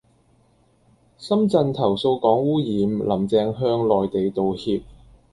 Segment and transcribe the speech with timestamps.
[1.19, 4.81] 深圳投訴港污染,林鄭向內地道歉